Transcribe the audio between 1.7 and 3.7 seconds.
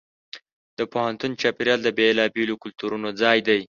د بېلابېلو کلتورونو ځای دی.